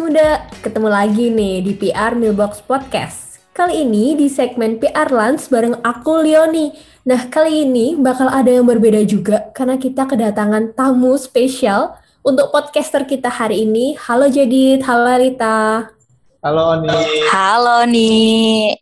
[0.00, 3.36] Muda, ketemu lagi nih di PR Mailbox Podcast.
[3.52, 6.72] Kali ini di segmen PR Lunch bareng aku Leoni.
[7.04, 13.04] Nah, kali ini bakal ada yang berbeda juga karena kita kedatangan tamu spesial untuk podcaster
[13.04, 13.92] kita hari ini.
[14.00, 15.92] Halo Jadit, halo Rita.
[16.40, 16.96] Halo Oni.
[17.28, 18.80] Halo nih.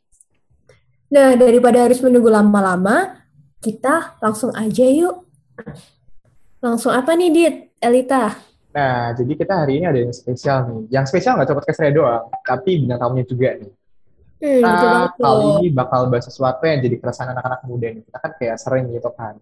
[1.11, 3.27] Nah, daripada harus menunggu lama-lama,
[3.59, 5.27] kita langsung aja yuk.
[6.62, 7.55] Langsung apa nih, Dit?
[7.82, 8.48] Elita?
[8.78, 10.82] Nah, jadi kita hari ini ada yang spesial nih.
[10.95, 13.73] Yang spesial nggak cuma podcast saya doang, tapi bintang tamunya juga nih.
[14.38, 18.02] Hmm, betul banget kali ini bakal bahas sesuatu yang jadi keresahan anak-anak muda nih.
[18.06, 19.34] Kita kan kayak sering gitu kan.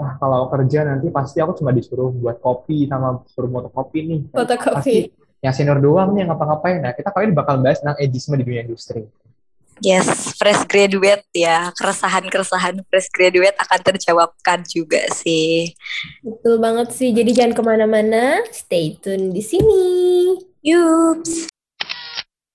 [0.00, 4.20] Wah, kalau kerja nanti pasti aku cuma disuruh buat kopi sama suruh moto kopi nih.
[4.32, 4.72] Fotokopi.
[4.80, 4.96] Pasti
[5.44, 6.80] yang senior doang nih yang ngapa-ngapain.
[6.80, 9.04] Nah, kita kali ini bakal bahas tentang ageisme di dunia industri.
[9.80, 11.72] Yes, fresh graduate ya.
[11.72, 15.72] Keresahan-keresahan fresh graduate akan terjawabkan juga sih.
[16.20, 17.16] Betul banget sih.
[17.16, 18.44] Jadi jangan ke mana-mana.
[18.52, 19.84] Stay tune di sini.
[20.60, 21.48] Yups.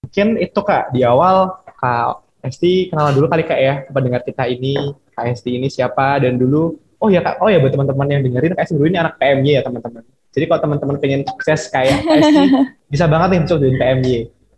[0.06, 1.50] Mungkin itu Kak, di awal
[1.82, 6.38] Kak Esti kenalan dulu kali Kak ya, pendengar kita ini, Kak Esti ini siapa, dan
[6.38, 9.18] dulu, oh ya Kak, oh ya buat teman-teman yang dengerin, Kak Esti dulu ini anak
[9.18, 10.06] PMY ya teman-teman.
[10.30, 12.44] Jadi kalau teman-teman pengen sukses kayak Kak Esti,
[12.94, 14.16] bisa banget nih masuk jadi PMY.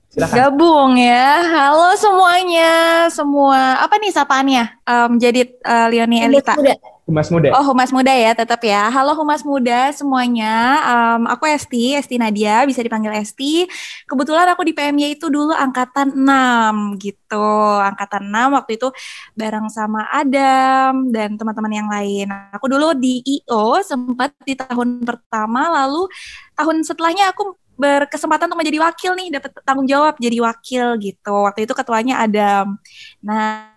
[0.07, 0.35] Silakan.
[0.39, 1.43] Gabung ya.
[1.43, 2.71] Halo semuanya.
[3.11, 4.63] Semua apa nih sapaannya?
[4.87, 6.55] Em, jadi eh, Leonie Elita.
[6.55, 6.79] Muda.
[7.07, 7.55] Humas muda.
[7.55, 8.91] Oh, Humas Muda ya, tetap ya.
[8.91, 10.79] Halo Humas Muda semuanya.
[10.83, 13.63] Em, aku Esti, Esti Nadia, bisa dipanggil Esti.
[14.03, 17.47] Kebetulan aku di PMY itu dulu angkatan 6 gitu.
[17.79, 18.91] Angkatan 6 waktu itu
[19.39, 22.27] bareng sama Adam dan teman-teman yang lain.
[22.51, 26.11] Aku dulu di IO sempat di tahun pertama, lalu
[26.59, 31.35] tahun setelahnya aku berkesempatan untuk menjadi wakil nih, dapat tanggung jawab jadi wakil gitu.
[31.45, 32.75] Waktu itu ketuanya Adam.
[33.21, 33.71] Nah,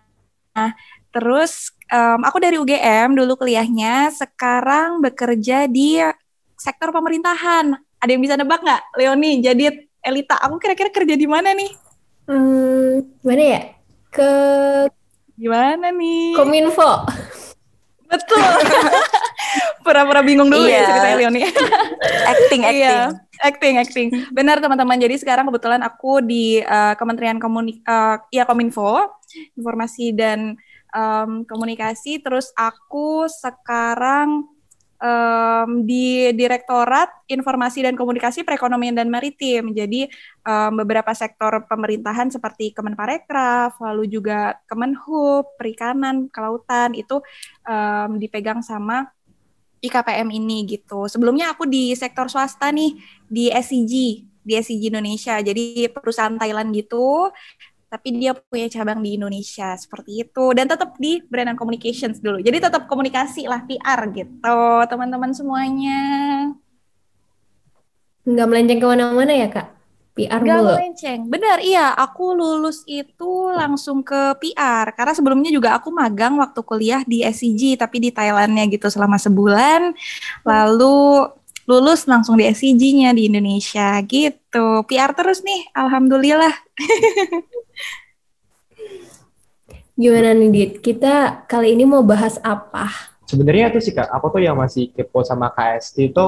[0.51, 0.73] nah,
[1.13, 6.01] terus em, aku dari UGM dulu kuliahnya, sekarang bekerja di
[6.57, 7.77] sektor pemerintahan.
[8.01, 9.39] Ada yang bisa nebak nggak, Leoni?
[9.39, 9.69] Jadi
[10.01, 11.71] Elita, aku kira-kira kerja di mana nih?
[12.25, 13.61] Hmm, mana ya?
[14.09, 14.31] Ke
[15.37, 16.37] Gimana nih?
[16.37, 17.05] Kominfo.
[18.05, 18.41] Betul.
[19.85, 20.87] Pura-pura bingung dulu ya Iya.
[20.89, 21.41] ceritanya Leoni.
[22.27, 22.77] Acting, acting.
[22.77, 22.97] Iya,
[23.41, 24.07] acting, acting.
[24.37, 25.01] Benar teman-teman.
[25.01, 29.19] Jadi sekarang kebetulan aku di eh, Kementerian Komunik, eh, ya Kominfo,
[29.57, 30.55] Informasi dan
[30.91, 32.21] em, Komunikasi.
[32.21, 34.45] Terus aku sekarang
[35.01, 39.71] em, di Direktorat Informasi dan Komunikasi Perekonomian dan Maritim.
[39.71, 40.07] Jadi
[40.45, 47.23] em, beberapa sektor pemerintahan seperti Kemenparekraf, lalu juga Kemenhub, Perikanan, Kelautan itu
[47.65, 49.09] em, dipegang sama
[49.81, 51.09] IKPM ini gitu.
[51.09, 53.93] Sebelumnya aku di sektor swasta nih di SCG,
[54.45, 55.41] di SCG Indonesia.
[55.41, 57.33] Jadi perusahaan Thailand gitu,
[57.89, 62.39] tapi dia punya cabang di Indonesia seperti itu dan tetap di brand and communications dulu.
[62.39, 65.99] Jadi tetap komunikasi lah PR gitu, teman-teman semuanya.
[68.21, 69.80] Nggak melenceng ke mana-mana ya, Kak?
[70.27, 70.69] PR Gak mulu.
[70.77, 71.19] melenceng.
[71.25, 71.97] Benar, iya.
[71.97, 74.93] Aku lulus itu langsung ke PR.
[74.93, 79.97] Karena sebelumnya juga aku magang waktu kuliah di SCG, tapi di Thailandnya gitu selama sebulan.
[80.45, 81.27] Lalu
[81.69, 84.83] lulus langsung di SCG-nya di Indonesia gitu.
[84.85, 86.53] PR terus nih, Alhamdulillah.
[90.01, 90.71] Gimana nih, Dit?
[90.81, 92.89] Kita kali ini mau bahas apa?
[93.29, 96.25] Sebenarnya itu sih Kak, aku tuh yang masih kepo sama KST itu,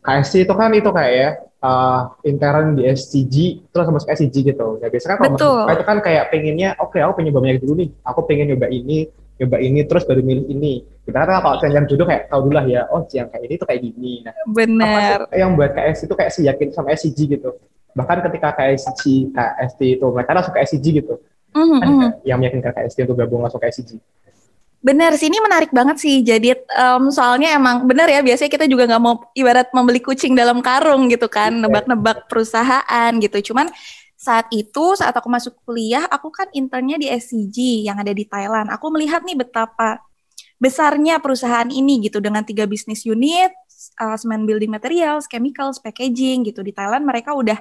[0.00, 1.30] KST itu kan itu kayak ya,
[1.62, 3.36] eh, intern di SCG,
[3.70, 4.82] terus masuk SCG gitu.
[4.82, 5.58] Ya biasanya kan kalau Betul.
[5.62, 8.66] masuk itu kan kayak pengennya, oke aku pengen nyoba banyak dulu nih, aku pengen nyoba
[8.68, 8.98] ini,
[9.38, 10.74] nyoba ini, terus baru milih ini.
[11.02, 13.66] Kita kan kalau yang jodoh kayak tahu dulu lah ya, oh yang kayak ini tuh
[13.66, 14.12] kayak gini.
[14.22, 15.18] Nah, apa Benar.
[15.30, 17.50] sih yang buat KST itu kayak seyakin sama SCG gitu.
[17.92, 21.14] Bahkan ketika KSC, KST itu mereka langsung ke SCG gitu.
[21.52, 22.24] Kan mhm.
[22.24, 24.00] yang meyakinkan KST untuk gabung langsung ke SCG.
[24.82, 26.26] Benar sih, ini menarik banget sih.
[26.26, 30.58] Jadi em, soalnya emang benar ya, biasanya kita juga nggak mau ibarat membeli kucing dalam
[30.58, 33.54] karung gitu kan, nebak-nebak perusahaan gitu.
[33.54, 33.70] Cuman
[34.18, 38.74] saat itu, saat aku masuk kuliah, aku kan internnya di SCG yang ada di Thailand.
[38.74, 40.02] Aku melihat nih betapa
[40.58, 43.54] besarnya perusahaan ini gitu dengan tiga bisnis unit,
[44.02, 47.58] uh, cement building materials, chemicals, packaging gitu di Thailand mereka udah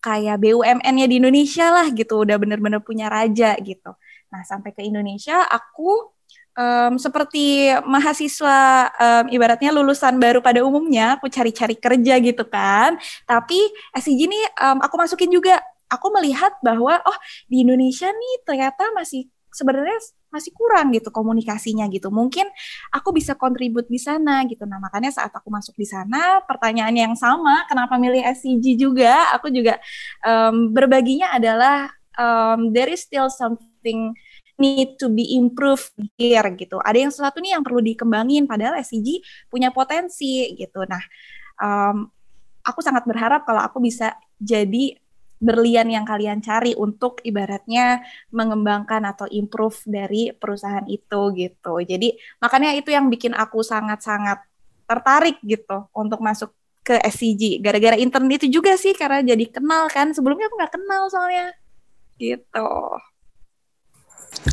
[0.00, 3.92] kayak BUMN-nya di Indonesia lah gitu, udah bener-bener punya raja gitu.
[4.32, 6.12] Nah sampai ke Indonesia aku
[6.56, 8.58] em, seperti mahasiswa
[8.96, 12.96] em, ibaratnya lulusan baru pada umumnya, aku cari-cari kerja gitu kan.
[13.28, 13.58] Tapi
[13.96, 15.60] SCG ini em, aku masukin juga.
[15.92, 17.18] Aku melihat bahwa oh
[17.52, 20.00] di Indonesia nih ternyata masih sebenarnya
[20.32, 22.08] masih kurang gitu komunikasinya gitu.
[22.08, 22.48] Mungkin
[22.88, 24.64] aku bisa kontribut di sana gitu.
[24.64, 29.28] Nah, makanya saat aku masuk di sana, pertanyaannya yang sama, kenapa milih SCG juga?
[29.36, 29.76] Aku juga
[30.24, 34.16] em, berbaginya adalah em, there is still something
[34.62, 36.78] need to be improved here gitu.
[36.78, 39.18] Ada yang sesuatu nih yang perlu dikembangin padahal SCG
[39.50, 40.86] punya potensi gitu.
[40.86, 41.02] Nah,
[41.58, 42.06] em,
[42.62, 44.94] aku sangat berharap kalau aku bisa jadi
[45.42, 51.82] berlian yang kalian cari untuk ibaratnya mengembangkan atau improve dari perusahaan itu gitu.
[51.82, 54.38] Jadi makanya itu yang bikin aku sangat-sangat
[54.86, 56.54] tertarik gitu untuk masuk
[56.86, 57.58] ke SCG.
[57.58, 60.14] Gara-gara intern itu juga sih karena jadi kenal kan.
[60.14, 61.50] Sebelumnya aku nggak kenal soalnya
[62.22, 62.70] gitu.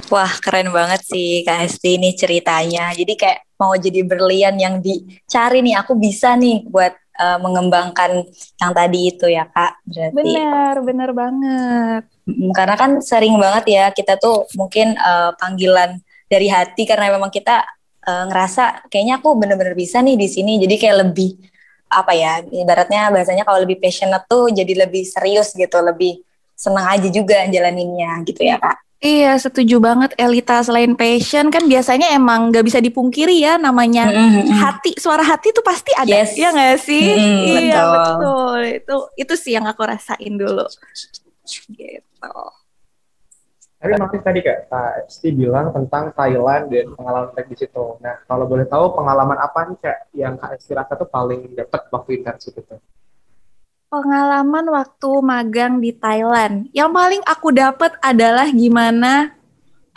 [0.09, 2.93] Wah, keren banget sih Kak Esti ini ceritanya.
[2.93, 8.23] Jadi kayak mau jadi berlian yang dicari nih, aku bisa nih buat uh, mengembangkan
[8.61, 9.85] yang tadi itu ya Kak.
[9.85, 10.15] Berarti.
[10.15, 12.03] Bener, bener banget.
[12.53, 15.97] Karena kan sering banget ya kita tuh mungkin uh, panggilan
[16.29, 17.65] dari hati karena memang kita
[18.05, 20.61] uh, ngerasa kayaknya aku bener-bener bisa nih di sini.
[20.61, 21.37] Jadi kayak lebih
[21.89, 26.21] apa ya, ibaratnya bahasanya kalau lebih passionate tuh jadi lebih serius gitu, lebih
[26.53, 28.88] senang aja juga jalaninnya gitu ya Kak.
[28.99, 30.59] Iya, setuju banget Elita.
[30.59, 34.51] Selain passion kan biasanya emang nggak bisa dipungkiri ya namanya mm-hmm.
[34.59, 36.35] hati, suara hati itu pasti ada, yes.
[36.35, 37.15] ya nggak sih?
[37.15, 37.95] Mm, iya betul.
[37.95, 38.59] betul.
[38.75, 40.67] Itu itu sih yang aku rasain dulu.
[41.47, 42.03] Gitu.
[43.79, 47.95] Tapi maksud tadi kak, Kak Esti bilang tentang Thailand dan pengalaman di situ.
[48.03, 51.87] Nah, kalau boleh tahu pengalaman apa nih kak yang Kak Esti rasa tuh paling dapat
[51.87, 52.75] waktu internship itu?
[53.89, 56.69] Pengalaman waktu magang di Thailand.
[56.77, 59.33] Yang paling aku dapat adalah gimana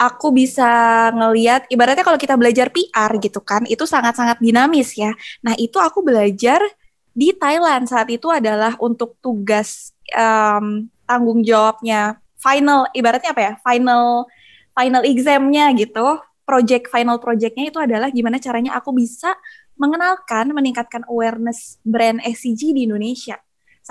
[0.01, 0.65] aku bisa
[1.13, 5.13] ngeliat, ibaratnya kalau kita belajar PR gitu kan, itu sangat-sangat dinamis ya.
[5.45, 6.65] Nah itu aku belajar
[7.13, 14.25] di Thailand saat itu adalah untuk tugas um, tanggung jawabnya final, ibaratnya apa ya, final
[14.73, 16.17] final examnya gitu,
[16.49, 19.37] project final projectnya itu adalah gimana caranya aku bisa
[19.77, 23.37] mengenalkan, meningkatkan awareness brand SCG di Indonesia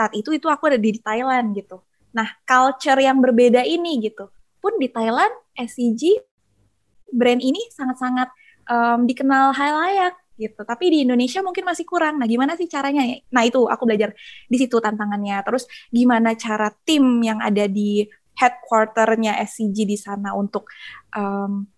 [0.01, 1.77] saat itu itu aku ada di Thailand gitu.
[2.17, 4.33] Nah, culture yang berbeda ini gitu.
[4.57, 6.17] Pun di Thailand SCG
[7.13, 8.33] brand ini sangat-sangat
[8.65, 10.65] um, dikenal layak gitu.
[10.65, 12.17] Tapi di Indonesia mungkin masih kurang.
[12.17, 13.05] Nah, gimana sih caranya?
[13.29, 14.17] Nah, itu aku belajar
[14.49, 15.37] di situ tantangannya.
[15.45, 20.65] Terus gimana cara tim yang ada di headquarternya SCG di sana untuk
[21.13, 21.69] um,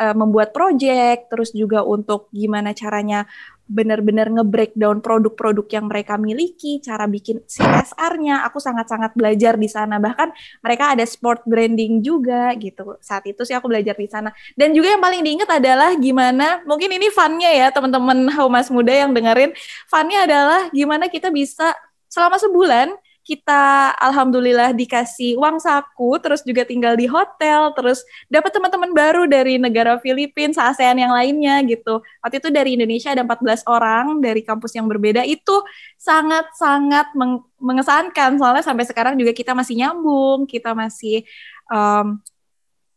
[0.00, 3.28] uh, membuat project, terus juga untuk gimana caranya
[3.64, 9.96] benar-benar nge-breakdown produk-produk yang mereka miliki, cara bikin CSR-nya, aku sangat-sangat belajar di sana.
[9.96, 10.28] Bahkan
[10.60, 13.00] mereka ada sport branding juga gitu.
[13.00, 14.30] Saat itu sih aku belajar di sana.
[14.52, 19.16] Dan juga yang paling diingat adalah gimana, mungkin ini funnya ya teman-teman Humas Muda yang
[19.16, 19.56] dengerin,
[19.88, 21.72] funnya adalah gimana kita bisa
[22.12, 28.92] selama sebulan kita alhamdulillah dikasih uang saku, terus juga tinggal di hotel, terus dapat teman-teman
[28.92, 32.04] baru dari negara Filipina, ASEAN yang lainnya gitu.
[32.20, 35.64] Waktu itu dari Indonesia ada 14 orang dari kampus yang berbeda, itu
[35.96, 41.24] sangat-sangat meng mengesankan soalnya sampai sekarang juga kita masih nyambung, kita masih
[41.72, 42.20] um,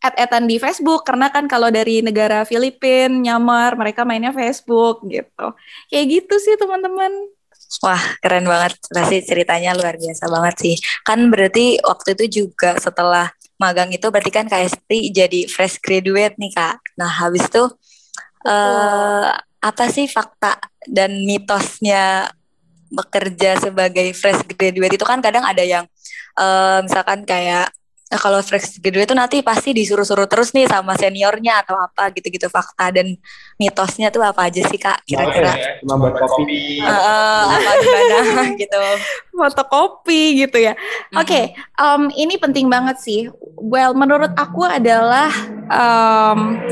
[0.04, 5.56] at-atan di Facebook karena kan kalau dari negara Filipina nyamar mereka mainnya Facebook gitu.
[5.90, 7.37] Kayak gitu sih teman-teman.
[7.84, 8.80] Wah, keren banget.
[8.90, 10.76] Pasti ceritanya luar biasa banget sih.
[11.04, 16.52] Kan berarti waktu itu juga setelah magang itu berarti kan Esti jadi fresh graduate nih,
[16.56, 16.80] Kak.
[16.96, 17.64] Nah, habis itu
[18.48, 22.32] uh, apa sih fakta dan mitosnya
[22.88, 25.84] bekerja sebagai fresh graduate itu kan kadang ada yang
[26.40, 27.68] uh, misalkan kayak
[28.08, 32.48] Nah, kalau fresh graduate itu nanti pasti disuruh-suruh terus nih sama seniornya atau apa gitu-gitu
[32.48, 33.20] fakta dan
[33.60, 35.52] mitosnya tuh apa aja sih kak kira-kira?
[35.52, 36.80] Ya, cuma buat kopi.
[36.80, 38.84] Uh, apa gimana gitu?
[39.36, 40.80] Fotokopi gitu ya.
[41.20, 41.44] Oke, okay,
[41.76, 43.28] um, ini penting banget sih.
[43.60, 45.28] Well, menurut aku adalah
[45.68, 46.64] um,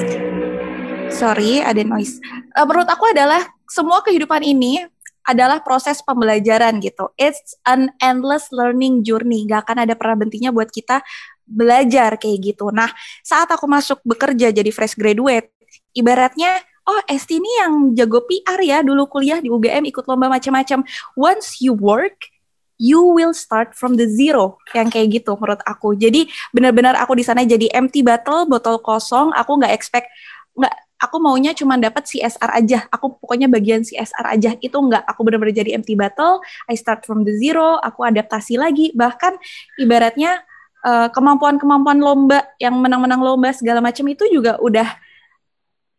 [1.12, 2.16] sorry ada noise.
[2.56, 4.88] Uh, menurut aku adalah semua kehidupan ini
[5.26, 7.10] adalah proses pembelajaran gitu.
[7.18, 9.50] It's an endless learning journey.
[9.50, 11.02] Gak akan ada pernah berhentinya buat kita
[11.46, 12.74] belajar kayak gitu.
[12.74, 12.90] Nah,
[13.22, 15.54] saat aku masuk bekerja jadi fresh graduate,
[15.94, 20.86] ibaratnya oh Esti ini yang jago PR ya dulu kuliah di UGM ikut lomba macam-macam.
[21.18, 22.30] Once you work,
[22.78, 25.96] you will start from the zero yang kayak gitu menurut aku.
[25.98, 29.34] Jadi benar-benar aku di sana jadi empty bottle, botol kosong.
[29.34, 30.10] Aku nggak expect
[30.56, 32.80] nggak aku maunya cuma dapat CSR aja.
[32.92, 34.52] Aku pokoknya bagian CSR aja.
[34.60, 35.04] Itu enggak.
[35.06, 36.40] Aku benar-benar jadi empty battle.
[36.72, 37.78] I start from the zero.
[37.84, 38.96] Aku adaptasi lagi.
[38.96, 39.38] Bahkan
[39.82, 40.44] ibaratnya
[40.86, 44.86] kemampuan kemampuan-kemampuan lomba yang menang-menang lomba segala macam itu juga udah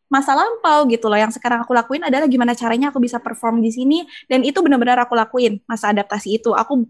[0.07, 1.19] masa lampau gitu loh.
[1.19, 5.03] Yang sekarang aku lakuin adalah gimana caranya aku bisa perform di sini dan itu benar-benar
[5.03, 6.55] aku lakuin masa adaptasi itu.
[6.55, 6.87] Aku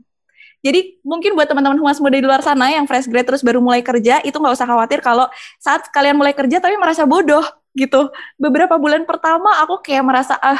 [0.60, 3.80] jadi mungkin buat teman-teman humas muda di luar sana yang fresh grade terus baru mulai
[3.80, 5.28] kerja itu nggak usah khawatir kalau
[5.60, 7.44] saat kalian mulai kerja tapi merasa bodoh
[7.76, 8.10] gitu.
[8.40, 10.58] Beberapa bulan pertama aku kayak merasa ah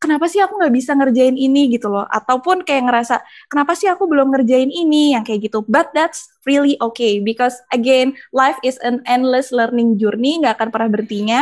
[0.00, 1.68] kenapa sih aku nggak bisa ngerjain ini?
[1.72, 2.08] gitu loh.
[2.08, 3.20] Ataupun kayak ngerasa
[3.52, 5.16] kenapa sih aku belum ngerjain ini?
[5.16, 5.58] Yang kayak gitu.
[5.68, 10.40] But that's really okay because again life is an endless learning journey.
[10.40, 11.40] Nggak akan pernah berhentinya.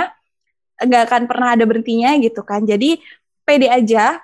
[0.83, 2.67] Nggak akan pernah ada berhentinya gitu kan.
[2.67, 2.99] Jadi
[3.47, 4.19] pede aja.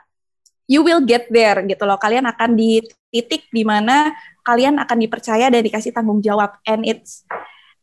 [0.70, 1.98] You will get there gitu loh.
[1.98, 2.78] Kalian akan di
[3.10, 4.14] titik di mana
[4.46, 6.62] kalian akan dipercaya dan dikasih tanggung jawab.
[6.62, 7.26] And it's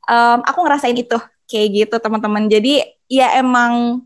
[0.08, 2.52] um, aku ngerasain itu kayak gitu teman-teman.
[2.52, 4.04] Jadi ya emang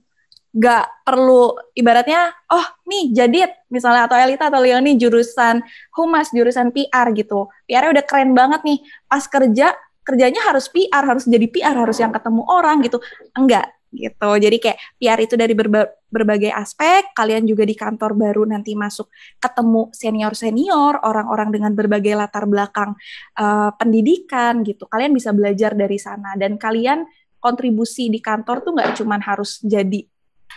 [0.52, 5.64] gak perlu ibaratnya oh nih Jadit misalnya atau Elita atau Leoni jurusan
[5.96, 7.48] humas jurusan PR gitu.
[7.66, 8.80] PR udah keren banget nih.
[9.08, 13.00] Pas kerja kerjanya harus PR harus jadi PR harus yang ketemu orang gitu.
[13.32, 14.32] Enggak gitu.
[14.40, 17.12] Jadi kayak PR itu dari berba berbagai aspek.
[17.12, 22.96] Kalian juga di kantor baru nanti masuk ketemu senior senior orang-orang dengan berbagai latar belakang
[23.40, 24.88] uh, pendidikan gitu.
[24.88, 26.36] Kalian bisa belajar dari sana.
[26.40, 27.04] Dan kalian
[27.42, 30.06] kontribusi di kantor tuh nggak cuman harus jadi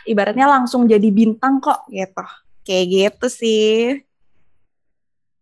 [0.04, 2.26] ibaratnya langsung jadi bintang kok gitu.
[2.64, 4.04] Kayak gitu sih.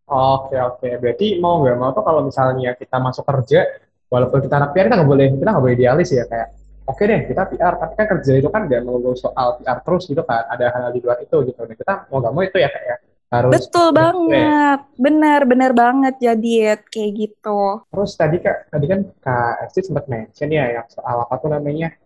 [0.06, 3.64] Oke oke, berarti mau nggak mau tuh kalau misalnya kita masuk kerja,
[4.12, 6.48] walaupun kita anak PR kita nggak boleh kita nggak boleh idealis ya kayak
[6.84, 10.20] oke deh kita PR tapi kan kerja itu kan nggak melulu soal PR terus gitu
[10.20, 12.68] kan ada hal, -hal di luar itu gitu dan kita mau nggak mau itu ya
[12.68, 12.96] kayak ya,
[13.32, 19.64] harus betul banget benar benar banget jadi kayak gitu terus tadi kak tadi kan kak
[19.64, 21.96] Esti sempat mention ya yang soal apa tuh namanya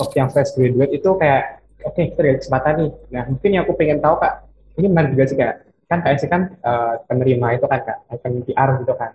[0.00, 2.90] untuk yang fresh graduate itu kayak oke okay, kita ada kesempatan nih.
[3.12, 4.34] Nah mungkin yang aku pengen tahu kak,
[4.80, 5.54] ini menarik juga sih kak.
[5.90, 9.12] Kan KSC kan uh, penerima itu kan kak, icon PR gitu kan.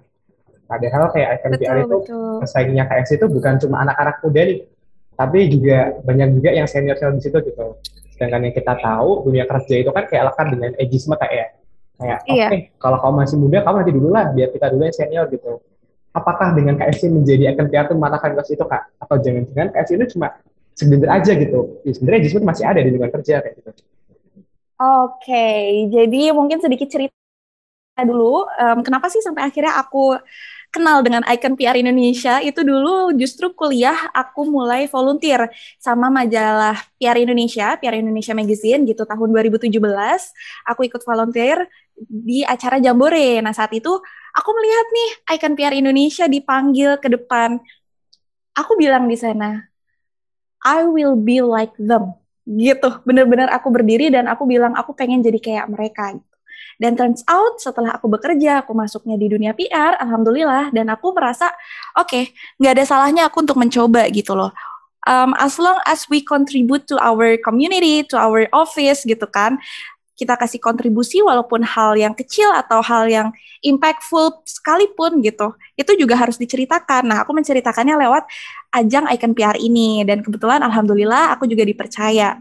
[0.65, 1.97] Padahal kayak icon betul, PR itu
[2.41, 4.59] pesaingnya KSC itu bukan cuma anak-anak muda nih,
[5.17, 7.65] tapi juga banyak juga yang senior-senior di situ gitu.
[8.15, 11.47] Sedangkan yang kita tahu dunia kerja itu kan kayak lekat dengan ageisme kayak ya.
[11.95, 12.47] Kayak iya.
[12.47, 15.25] oke, okay, kalau kamu masih muda, kamu nanti dulu lah, biar kita dulu yang senior
[15.31, 15.51] gitu.
[16.15, 18.83] Apakah dengan KSC menjadi PR itu mematahkan kelas itu kak?
[19.03, 20.27] Atau jangan-jangan KSC itu cuma
[20.75, 21.59] segelintir aja gitu.
[21.83, 23.71] Ya, sebenarnya jisme masih ada di lingkungan kerja kayak gitu.
[23.71, 23.83] Oke,
[24.75, 27.15] okay, jadi mungkin sedikit cerita
[28.03, 28.43] dulu.
[28.43, 30.19] Um, kenapa sih sampai akhirnya aku
[30.75, 35.47] kenal dengan Icon PR Indonesia itu dulu justru kuliah aku mulai volunteer
[35.79, 39.71] sama majalah PR Indonesia, PR Indonesia Magazine gitu tahun 2017.
[40.67, 41.63] Aku ikut volunteer
[41.95, 43.39] di acara Jambore.
[43.39, 43.95] Nah, saat itu
[44.35, 47.55] aku melihat nih Icon PR Indonesia dipanggil ke depan.
[48.59, 49.63] Aku bilang di sana,
[50.59, 55.41] I will be like them gitu bener-bener aku berdiri dan aku bilang aku pengen jadi
[55.41, 56.34] kayak mereka gitu.
[56.81, 61.51] Dan turns out setelah aku bekerja aku masuknya di dunia PR alhamdulillah dan aku merasa
[61.95, 62.23] oke okay,
[62.59, 64.51] nggak ada salahnya aku untuk mencoba gitu loh.
[65.05, 69.61] Um, as long as we contribute to our community to our office gitu kan
[70.15, 73.27] kita kasih kontribusi walaupun hal yang kecil atau hal yang
[73.59, 77.03] impactful sekalipun gitu itu juga harus diceritakan.
[77.11, 78.23] Nah aku menceritakannya lewat
[78.79, 82.39] ajang Icon PR ini dan kebetulan alhamdulillah aku juga dipercaya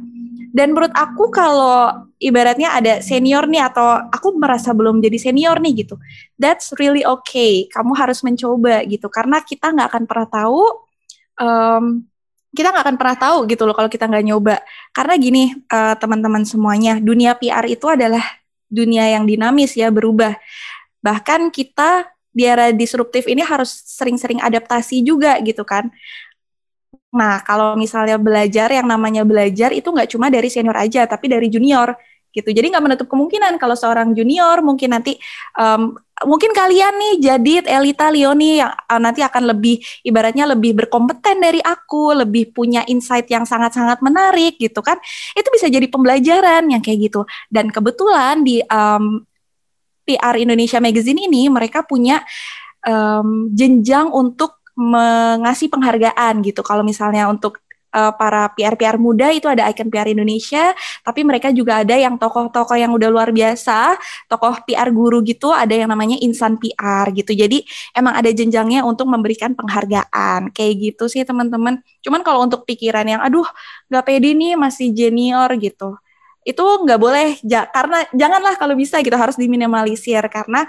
[0.55, 5.83] dan menurut aku kalau ibaratnya ada senior nih atau aku merasa belum jadi senior nih
[5.83, 5.99] gitu
[6.39, 10.63] that's really okay kamu harus mencoba gitu karena kita nggak akan pernah tahu
[11.43, 12.07] um,
[12.55, 14.57] kita nggak akan pernah tahu gitu loh kalau kita nggak nyoba.
[14.95, 18.23] Karena gini uh, teman-teman semuanya, dunia PR itu adalah
[18.71, 20.39] dunia yang dinamis ya, berubah.
[21.03, 25.91] Bahkan kita di era disruptif ini harus sering-sering adaptasi juga gitu kan.
[27.15, 31.47] Nah, kalau misalnya belajar yang namanya belajar itu nggak cuma dari senior aja, tapi dari
[31.47, 31.95] junior
[32.35, 32.51] gitu.
[32.51, 35.15] Jadi nggak menutup kemungkinan kalau seorang junior mungkin nanti
[35.55, 35.95] um,
[36.27, 41.63] mungkin kalian nih jadi Elita Leoni yang uh, nanti akan lebih ibaratnya lebih berkompeten dari
[41.63, 44.99] aku, lebih punya insight yang sangat-sangat menarik gitu kan.
[45.39, 47.23] Itu bisa jadi pembelajaran yang kayak gitu.
[47.47, 49.23] Dan kebetulan di um,
[50.03, 52.19] PR Indonesia Magazine ini mereka punya
[52.83, 56.61] um, jenjang untuk mengasih penghargaan gitu.
[56.67, 57.63] Kalau misalnya untuk
[57.95, 60.75] uh, para PR-PR muda itu ada Icon PR Indonesia,
[61.07, 63.95] tapi mereka juga ada yang tokoh-tokoh yang udah luar biasa,
[64.27, 67.33] tokoh PR guru gitu, ada yang namanya Insan PR gitu.
[67.33, 67.63] Jadi
[67.95, 71.79] emang ada jenjangnya untuk memberikan penghargaan kayak gitu sih teman-teman.
[72.03, 73.47] Cuman kalau untuk pikiran yang aduh
[73.89, 75.97] nggak pede nih masih junior gitu,
[76.45, 80.69] itu nggak boleh ja karena janganlah kalau bisa gitu harus diminimalisir karena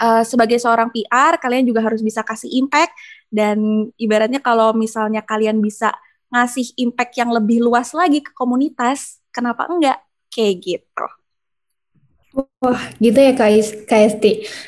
[0.00, 2.94] uh, sebagai seorang PR kalian juga harus bisa kasih impact
[3.28, 5.92] dan ibaratnya kalau misalnya kalian bisa
[6.32, 9.98] ngasih impact yang lebih luas lagi ke komunitas, kenapa enggak?
[10.28, 11.06] Kayak gitu.
[12.60, 13.50] Wah, gitu ya Kak
[13.88, 14.24] KST.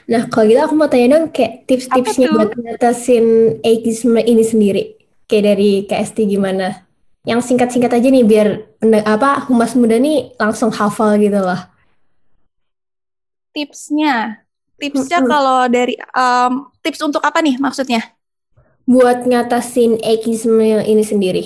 [0.08, 4.82] Nah, kalau gitu aku mau tanya dong kayak tips-tipsnya buat ngatasin ageism ini sendiri.
[5.28, 6.88] Kayak dari KST gimana?
[7.28, 8.48] Yang singkat-singkat aja nih biar
[9.04, 11.60] apa humas muda nih langsung hafal gitu loh.
[13.52, 14.46] Tipsnya,
[14.80, 15.28] tipsnya -hmm.
[15.28, 18.16] kalau dari um, tips untuk apa nih maksudnya?
[18.90, 21.44] buat ngatasin ageism ini sendiri?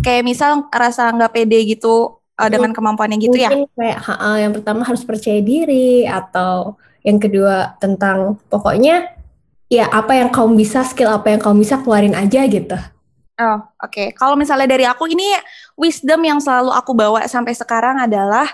[0.00, 3.52] Kayak misal rasa nggak pede gitu uh, dengan kemampuannya gitu ya?
[3.76, 9.12] Kayak ha, yang pertama harus percaya diri atau yang kedua tentang pokoknya
[9.68, 12.78] ya apa yang kamu bisa, skill apa yang kamu bisa keluarin aja gitu.
[13.38, 13.92] Oh, oke.
[13.92, 14.08] Okay.
[14.16, 15.28] Kalau misalnya dari aku ini
[15.76, 18.48] wisdom yang selalu aku bawa sampai sekarang adalah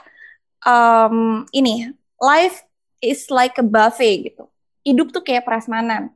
[0.67, 1.89] um, ini
[2.19, 2.67] life
[3.05, 4.49] is like a buffet gitu.
[4.81, 6.13] Hidup tuh kayak prasmanan.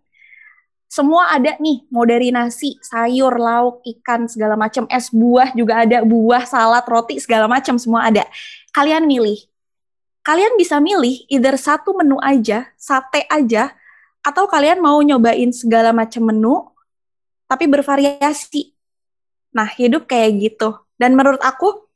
[0.88, 6.00] Semua ada nih, mau dari nasi, sayur, lauk, ikan, segala macam, es buah juga ada,
[6.00, 8.25] buah, salad, roti, segala macam semua ada.
[8.73, 9.37] Kalian milih.
[10.25, 13.76] Kalian bisa milih either satu menu aja, sate aja,
[14.25, 16.73] atau kalian mau nyobain segala macam menu,
[17.45, 18.73] tapi bervariasi.
[19.52, 20.73] Nah, hidup kayak gitu.
[20.97, 21.88] Dan menurut aku,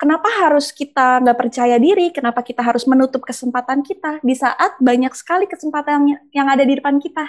[0.00, 2.08] kenapa harus kita nggak percaya diri?
[2.08, 6.96] Kenapa kita harus menutup kesempatan kita di saat banyak sekali kesempatan yang ada di depan
[6.96, 7.28] kita?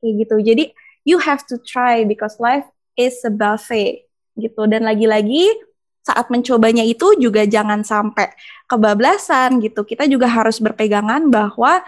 [0.00, 0.36] kayak gitu.
[0.38, 0.64] Jadi
[1.02, 4.62] you have to try because life is a buffet gitu.
[4.68, 5.50] Dan lagi-lagi
[6.06, 8.30] saat mencobanya itu juga jangan sampai
[8.70, 9.82] kebablasan gitu.
[9.82, 11.82] Kita juga harus berpegangan bahwa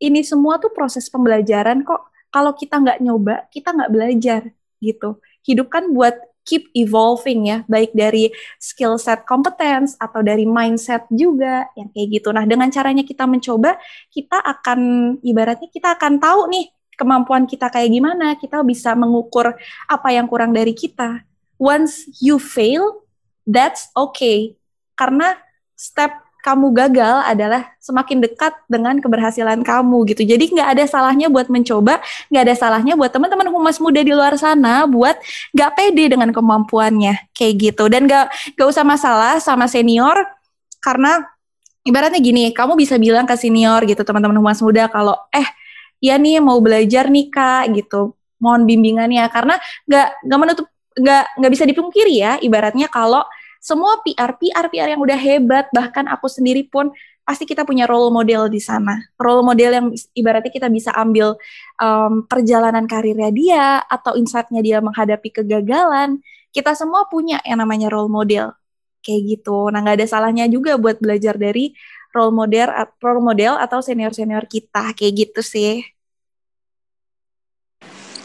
[0.00, 2.12] ini semua tuh proses pembelajaran kok.
[2.30, 4.40] Kalau kita nggak nyoba kita nggak belajar
[4.78, 5.18] gitu.
[5.40, 6.14] Hidup kan buat
[6.50, 12.34] keep evolving ya, baik dari skill set competence atau dari mindset juga yang kayak gitu.
[12.34, 13.78] Nah, dengan caranya kita mencoba,
[14.10, 14.80] kita akan
[15.22, 16.66] ibaratnya kita akan tahu nih
[16.98, 19.54] kemampuan kita kayak gimana, kita bisa mengukur
[19.86, 21.22] apa yang kurang dari kita.
[21.54, 23.06] Once you fail,
[23.46, 24.58] that's okay.
[24.98, 25.38] Karena
[25.78, 30.24] step kamu gagal adalah semakin dekat dengan keberhasilan kamu gitu.
[30.24, 32.00] Jadi nggak ada salahnya buat mencoba,
[32.32, 35.16] nggak ada salahnya buat teman-teman humas muda di luar sana buat
[35.52, 37.88] nggak pede dengan kemampuannya kayak gitu.
[37.88, 40.16] Dan nggak nggak usah masalah sama senior
[40.80, 41.22] karena
[41.84, 45.46] ibaratnya gini, kamu bisa bilang ke senior gitu teman-teman humas muda kalau eh
[46.00, 50.66] ya nih mau belajar nih kak gitu mohon bimbingannya karena nggak nggak menutup
[50.96, 53.22] nggak nggak bisa dipungkiri ya ibaratnya kalau
[53.60, 56.88] semua PR PR PR yang udah hebat bahkan aku sendiri pun
[57.30, 58.98] pasti kita punya role model di sana.
[59.20, 59.86] Role model yang
[60.16, 61.36] ibaratnya kita bisa ambil
[61.78, 66.18] um, perjalanan karirnya dia atau insightnya dia menghadapi kegagalan.
[66.50, 68.50] Kita semua punya yang namanya role model.
[69.04, 69.70] Kayak gitu.
[69.70, 71.70] Nah nggak ada salahnya juga buat belajar dari
[72.10, 72.68] role model
[72.98, 74.90] role model atau senior senior kita.
[74.96, 75.86] Kayak gitu sih.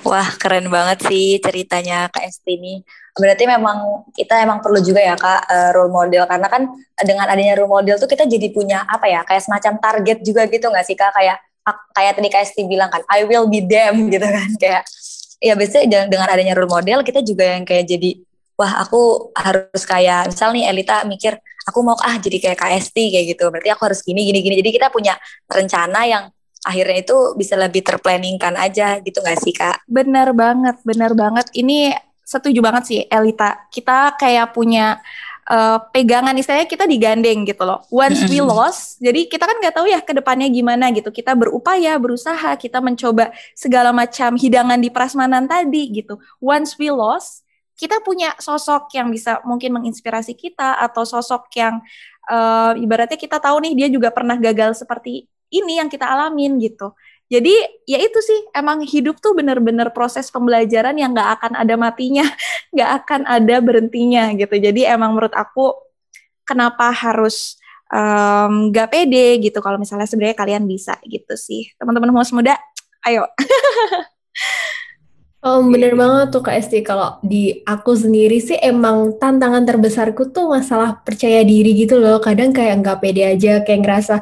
[0.01, 2.75] Wah keren banget sih ceritanya Kak Esti ini.
[3.15, 6.27] Berarti memang kita emang perlu juga ya Kak uh, role model.
[6.27, 6.67] Karena kan
[6.99, 10.67] dengan adanya role model tuh kita jadi punya apa ya kayak semacam target juga gitu
[10.67, 11.15] nggak sih Kak?
[11.15, 11.37] Kayak
[11.95, 14.49] kayak tadi Kak Esti bilang kan I will be them gitu kan.
[14.59, 14.83] Kayak
[15.39, 18.19] ya biasanya dengan adanya role model kita juga yang kayak jadi
[18.55, 21.35] wah aku harus kayak misal nih Elita mikir
[21.67, 23.47] aku mau ah jadi kayak KST kayak gitu.
[23.47, 24.55] Berarti aku harus gini gini gini.
[24.59, 25.15] Jadi kita punya
[25.47, 26.23] rencana yang
[26.65, 29.85] akhirnya itu bisa lebih terplanningkan aja gitu gak sih kak?
[29.85, 31.45] Bener banget, bener banget.
[31.53, 31.93] Ini
[32.25, 33.69] setuju banget sih Elita.
[33.69, 34.97] Kita kayak punya
[35.45, 37.85] uh, pegangan istilahnya kita digandeng gitu loh.
[37.93, 41.13] Once we lost, jadi kita kan nggak tahu ya ke depannya gimana gitu.
[41.13, 46.17] Kita berupaya, berusaha, kita mencoba segala macam hidangan di prasmanan tadi gitu.
[46.41, 47.45] Once we lost,
[47.77, 51.83] kita punya sosok yang bisa mungkin menginspirasi kita atau sosok yang
[52.31, 55.27] uh, ibaratnya kita tahu nih dia juga pernah gagal seperti
[55.61, 56.91] ini yang kita alamin gitu.
[57.25, 57.57] Jadi
[57.89, 62.25] ya itu sih emang hidup tuh bener-bener proses pembelajaran yang nggak akan ada matinya,
[62.75, 64.55] nggak akan ada berhentinya gitu.
[64.55, 65.73] Jadi emang menurut aku
[66.45, 67.57] kenapa harus
[67.89, 72.53] um, pede gitu kalau misalnya sebenarnya kalian bisa gitu sih teman-teman humas muda,
[73.09, 73.25] ayo.
[75.45, 76.77] Oh, bener banget tuh Kak Esti.
[76.81, 82.17] Kalau di aku sendiri sih emang tantangan terbesarku tuh masalah percaya diri gitu loh.
[82.17, 84.13] Kadang kayak nggak pede aja, kayak ngerasa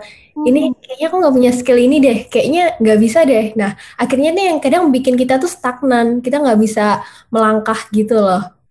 [0.47, 0.75] ini hmm.
[0.83, 3.45] kayaknya aku nggak punya skill ini deh, kayaknya nggak bisa deh.
[3.59, 6.81] Nah, akhirnya nih yang kadang bikin kita tuh stagnan, kita nggak bisa
[7.31, 8.62] melangkah gitu loh.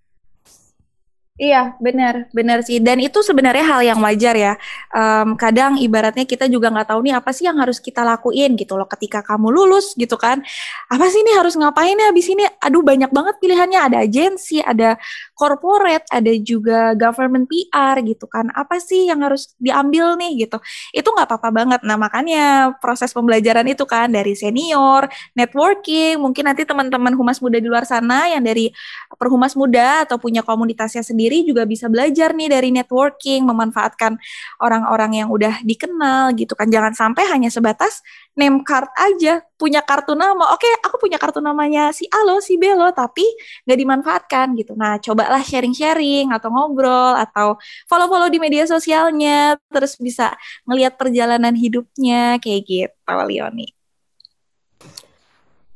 [1.41, 2.77] Iya, benar, benar sih.
[2.77, 4.53] Dan itu sebenarnya hal yang wajar ya.
[4.93, 8.77] Um, kadang ibaratnya kita juga nggak tahu nih apa sih yang harus kita lakuin gitu
[8.77, 8.85] loh.
[8.85, 10.45] Ketika kamu lulus gitu kan,
[10.93, 12.13] apa sih ini harus ngapain ya?
[12.13, 13.81] Abis ini, aduh banyak banget pilihannya.
[13.81, 15.01] Ada agensi, ada
[15.43, 18.47] corporate, ada juga government PR gitu kan.
[18.55, 20.63] Apa sih yang harus diambil nih gitu?
[20.95, 21.81] Itu nggak apa-apa banget.
[21.83, 27.67] Nah makanya proses pembelajaran itu kan dari senior, networking, mungkin nanti teman-teman humas muda di
[27.67, 28.71] luar sana yang dari
[29.19, 34.15] perhumas muda atau punya komunitasnya sendiri juga bisa belajar nih dari networking, memanfaatkan
[34.63, 36.71] orang-orang yang udah dikenal gitu kan.
[36.71, 40.57] Jangan sampai hanya sebatas name card aja, punya kartu nama.
[40.57, 43.25] Oke, aku punya kartu namanya si Alo, si Belo, tapi
[43.69, 44.73] nggak dimanfaatkan gitu.
[44.73, 50.33] Nah, cobalah sharing-sharing atau ngobrol atau follow-follow di media sosialnya, terus bisa
[50.65, 53.69] ngelihat perjalanan hidupnya kayak gitu, Leoni.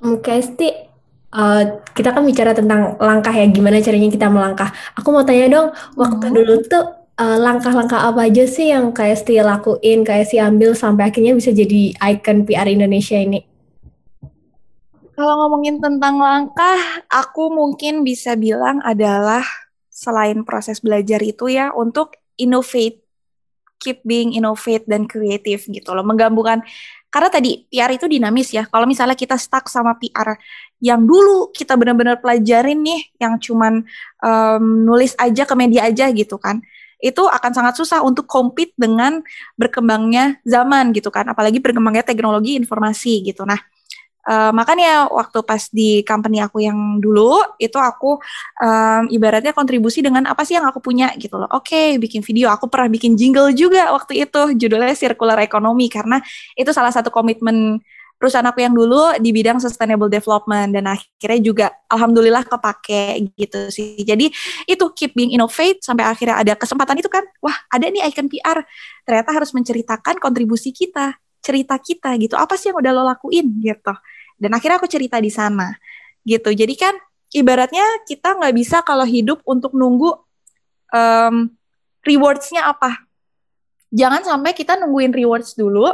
[0.01, 0.69] Oke, Sti,
[1.37, 4.73] uh, kita kan bicara tentang langkah ya, gimana caranya kita melangkah.
[4.97, 6.35] Aku mau tanya dong, waktu hmm.
[6.37, 6.85] dulu tuh
[7.17, 11.51] uh, langkah-langkah apa aja sih yang kayak Sti lakuin, kayak si ambil sampai akhirnya bisa
[11.53, 13.45] jadi icon PR Indonesia ini?
[15.17, 16.77] Kalau ngomongin tentang langkah,
[17.09, 19.41] aku mungkin bisa bilang adalah
[19.89, 23.01] selain proses belajar itu ya, untuk innovate
[23.81, 26.65] keep being innovate dan kreatif gitu loh, menggabungkan
[27.13, 28.69] karena tadi PR itu dinamis ya.
[28.69, 30.37] Kalau misalnya kita stuck sama PR
[30.85, 33.85] yang dulu kita benar-benar pelajarin nih, yang cuman
[34.21, 36.61] um, nulis aja ke media aja gitu kan,
[37.01, 39.21] itu akan sangat susah untuk compete dengan
[39.55, 43.45] berkembangnya zaman gitu kan, apalagi berkembangnya teknologi informasi gitu.
[43.45, 43.61] Nah,
[44.27, 48.19] Uh, makanya waktu pas di company aku yang dulu itu aku
[48.59, 51.47] um, ibaratnya kontribusi dengan apa sih yang aku punya gitu loh.
[51.55, 52.51] Oke, okay, bikin video.
[52.51, 56.19] Aku pernah bikin jingle juga waktu itu judulnya Circular Economy karena
[56.59, 57.79] itu salah satu komitmen
[58.17, 64.01] perusahaan aku yang dulu di bidang sustainable development dan akhirnya juga alhamdulillah kepake gitu sih.
[64.03, 64.33] Jadi
[64.67, 67.25] itu keep being innovate sampai akhirnya ada kesempatan itu kan.
[67.45, 68.65] Wah, ada nih icon PR.
[69.05, 72.35] Ternyata harus menceritakan kontribusi kita, cerita kita gitu.
[72.35, 73.95] Apa sih yang udah lo lakuin gitu
[74.37, 75.73] dan akhirnya aku cerita di sana
[76.23, 76.95] gitu jadi kan
[77.33, 80.13] ibaratnya kita nggak bisa kalau hidup untuk nunggu
[80.93, 81.51] um,
[82.05, 83.09] rewards-nya apa
[83.91, 85.89] jangan sampai kita nungguin rewards dulu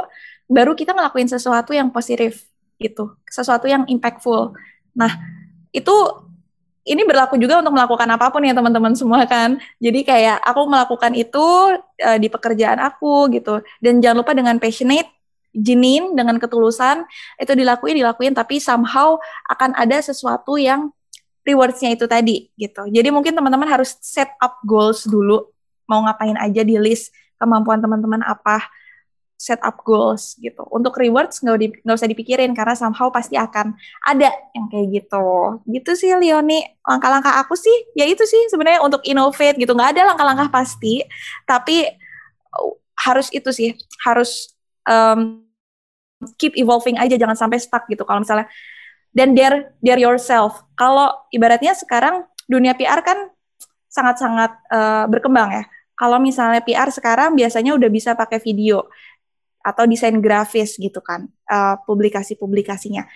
[0.49, 2.47] baru kita ngelakuin sesuatu yang positif
[2.81, 3.15] gitu.
[3.27, 4.53] Sesuatu yang impactful.
[4.93, 5.11] Nah
[5.71, 5.95] itu
[6.83, 9.55] ini berlaku juga untuk melakukan apa pun ya teman-teman semua kan.
[9.79, 11.45] Jadi kayak aku melakukan itu
[11.79, 13.63] uh, di pekerjaan aku gitu.
[13.79, 15.07] Dan jangan lupa dengan passionate
[15.53, 17.05] jenin dengan ketulusan
[17.37, 19.21] itu dilakuin dilakuin tapi somehow
[19.53, 20.89] akan ada sesuatu yang
[21.45, 22.83] rewardsnya itu tadi gitu.
[22.89, 25.47] Jadi mungkin teman-teman harus set up goals dulu.
[25.87, 28.63] Mau ngapain aja di list kemampuan teman-teman apa
[29.43, 30.63] set up goals gitu.
[30.71, 33.75] Untuk rewards nggak nggak usah dipikirin karena somehow pasti akan
[34.07, 35.59] ada yang kayak gitu.
[35.67, 36.63] Gitu sih Leoni.
[36.87, 39.75] Langkah-langkah aku sih ya itu sih sebenarnya untuk innovate gitu.
[39.75, 41.03] Nggak ada langkah-langkah pasti
[41.43, 41.83] tapi
[42.55, 43.75] uh, harus itu sih.
[44.07, 44.55] Harus
[44.87, 45.43] um,
[46.39, 48.07] keep evolving aja jangan sampai stuck gitu.
[48.07, 48.47] Kalau misalnya
[49.11, 50.63] dan dare dare yourself.
[50.79, 53.27] Kalau ibaratnya sekarang dunia PR kan
[53.91, 55.63] sangat-sangat uh, berkembang ya.
[55.93, 58.89] Kalau misalnya PR sekarang biasanya udah bisa pakai video
[59.63, 63.07] atau desain grafis gitu kan uh, publikasi-publikasinya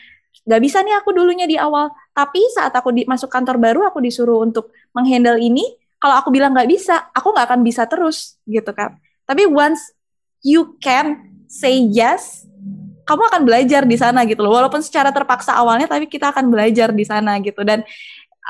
[0.47, 3.99] Gak bisa nih aku dulunya di awal tapi saat aku di, masuk kantor baru aku
[3.99, 5.65] disuruh untuk menghandle ini
[5.99, 8.95] kalau aku bilang nggak bisa aku nggak akan bisa terus gitu kan
[9.27, 9.91] tapi once
[10.45, 12.47] you can say yes
[13.07, 14.51] kamu akan belajar di sana gitu loh.
[14.51, 17.63] Walaupun secara terpaksa awalnya, tapi kita akan belajar di sana gitu.
[17.63, 17.87] Dan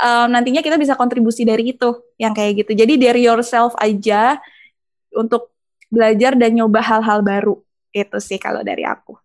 [0.02, 2.74] um, nantinya kita bisa kontribusi dari itu, yang kayak gitu.
[2.74, 4.42] Jadi dari yourself aja
[5.14, 5.54] untuk
[5.94, 7.62] belajar dan nyoba hal-hal baru.
[7.98, 9.18] Itu sih kalau dari aku.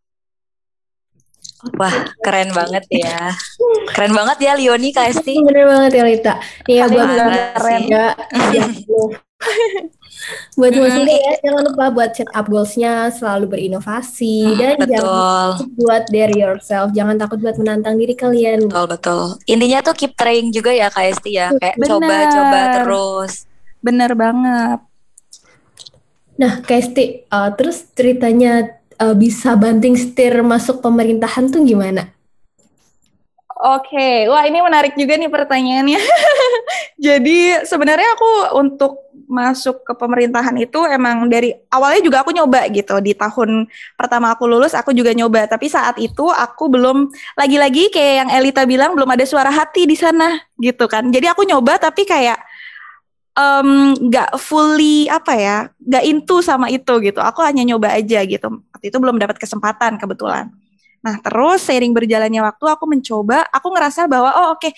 [1.79, 3.31] Wah, keren banget ya.
[3.95, 5.39] Keren banget ya Leoni Kak Esti.
[5.47, 6.35] Bener banget ya Lita.
[6.67, 7.09] Iya, buat
[7.55, 7.83] keren.
[7.87, 8.07] Ya,
[10.55, 14.91] buat semua sendiri ya, jangan lupa buat set up goals-nya, selalu berinovasi, hmm, dan betul.
[14.95, 18.71] jangan buat dare yourself, jangan takut buat menantang diri kalian.
[18.71, 19.23] Betul, betul.
[19.51, 23.33] Intinya tuh keep trying juga ya Kak Esti ya, kayak coba-coba terus.
[23.83, 24.79] Bener banget.
[26.41, 32.09] Nah, Kak Esti, uh, terus ceritanya uh, bisa banting setir masuk pemerintahan tuh gimana?
[33.63, 34.17] Oke, okay.
[34.27, 36.01] wah ini menarik juga nih pertanyaannya.
[37.07, 43.01] Jadi sebenarnya aku untuk masuk ke pemerintahan itu emang dari awalnya juga aku nyoba gitu
[43.01, 43.65] di tahun
[43.97, 47.09] pertama aku lulus aku juga nyoba tapi saat itu aku belum
[47.41, 51.49] lagi-lagi kayak yang Elita bilang belum ada suara hati di sana gitu kan jadi aku
[51.49, 52.37] nyoba tapi kayak
[53.33, 58.61] nggak um, fully apa ya nggak into sama itu gitu aku hanya nyoba aja gitu
[58.73, 60.53] waktu itu belum dapat kesempatan kebetulan
[61.03, 64.73] Nah, terus seiring berjalannya waktu aku mencoba, aku ngerasa bahwa oh oke, okay,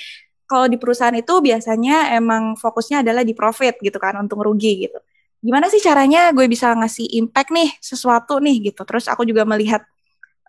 [0.49, 4.99] kalau di perusahaan itu biasanya emang fokusnya adalah di profit gitu kan, untung rugi gitu.
[5.45, 8.81] Gimana sih caranya gue bisa ngasih impact nih sesuatu nih gitu.
[8.89, 9.85] Terus aku juga melihat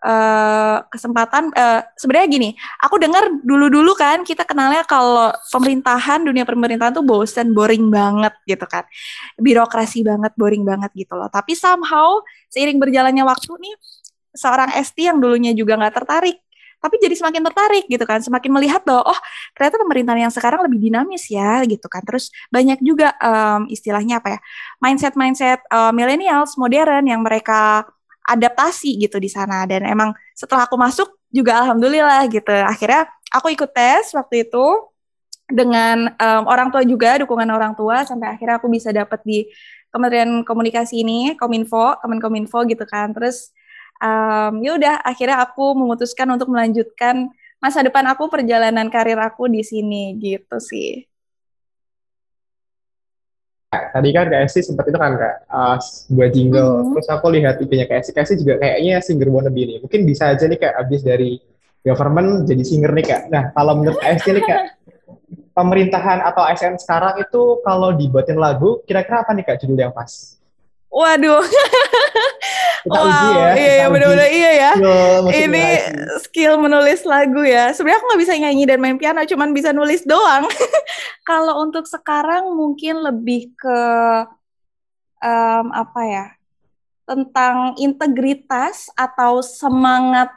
[0.06, 6.94] uh, kesempatan uh, sebenarnya gini, aku dengar dulu-dulu kan kita kenalnya kalau pemerintahan dunia pemerintahan
[6.94, 8.86] tuh bosen, boring banget gitu kan.
[9.34, 11.26] Birokrasi banget, boring banget gitu loh.
[11.26, 13.74] Tapi somehow seiring berjalannya waktu nih
[14.36, 16.38] seorang ST yang dulunya juga nggak tertarik
[16.76, 19.20] tapi jadi semakin tertarik gitu kan semakin melihat bahwa oh
[19.56, 24.38] ternyata pemerintahan yang sekarang lebih dinamis ya gitu kan terus banyak juga um, istilahnya apa
[24.38, 24.40] ya
[24.78, 27.88] mindset mindset uh, millennials modern yang mereka
[28.26, 29.64] adaptasi gitu di sana.
[29.64, 32.50] Dan emang setelah aku masuk juga alhamdulillah gitu.
[32.50, 34.66] Akhirnya aku ikut tes waktu itu
[35.46, 39.46] dengan um, orang tua juga dukungan orang tua sampai akhirnya aku bisa dapat di
[39.94, 43.14] Kementerian Komunikasi ini Kominfo Kemenkominfo gitu kan.
[43.14, 43.54] Terus
[44.02, 47.30] um, ya udah akhirnya aku memutuskan untuk melanjutkan
[47.62, 51.06] masa depan aku perjalanan karir aku di sini gitu sih.
[53.92, 55.76] Tadi kan KSC sempat itu kan kak uh,
[56.12, 56.90] buat jingle, hmm.
[56.94, 59.78] terus aku lihat ip-nya KSC, KSC juga kayaknya singer wannabe nih.
[59.82, 61.40] Mungkin bisa aja nih kak abis dari
[61.86, 63.22] government jadi singer nih kak.
[63.30, 64.60] Nah kalau menurut KSC nih kak,
[65.56, 70.36] pemerintahan atau ASN sekarang itu kalau dibuatin lagu, kira-kira apa nih kak judul yang pas?
[70.92, 71.40] Waduh.
[72.86, 73.48] Kita wow, uji ya.
[73.58, 74.72] iya, iya benar-benar iya ya.
[74.78, 76.22] skill Ini narasi.
[76.22, 77.74] skill menulis lagu ya.
[77.74, 80.46] Sebenarnya aku nggak bisa nyanyi dan main piano, cuman bisa nulis doang.
[81.28, 83.80] Kalau untuk sekarang mungkin lebih ke
[85.18, 86.26] em, apa ya?
[87.10, 90.30] Tentang integritas atau semangat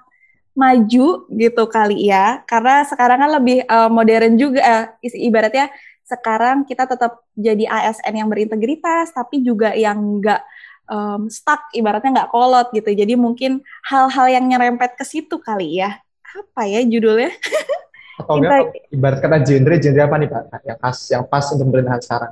[0.58, 2.42] maju gitu kali ya.
[2.50, 5.70] Karena sekarang kan lebih eh, modern juga is- ibaratnya
[6.10, 10.42] sekarang kita tetap jadi ASN yang berintegritas tapi juga yang enggak
[10.90, 12.90] em, stuck ibaratnya nggak kolot gitu.
[12.90, 16.02] Jadi mungkin hal-hal yang nyerempet ke situ kali ya.
[16.26, 17.32] Apa ya judulnya?
[18.20, 20.44] Atau enggak, ibarat kata genre, genre apa nih Pak?
[20.68, 22.32] Yang pas, yang pas untuk pemerintahan sekarang.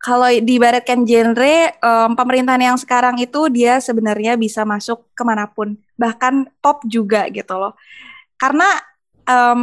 [0.00, 5.76] Kalau diibaratkan genre, em, pemerintahan yang sekarang itu dia sebenarnya bisa masuk ke mana pun,
[5.96, 7.72] bahkan pop juga gitu loh.
[8.36, 8.68] Karena
[9.24, 9.62] em,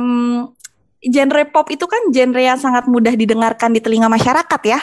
[1.02, 4.82] genre pop itu kan genre yang sangat mudah didengarkan di telinga masyarakat ya.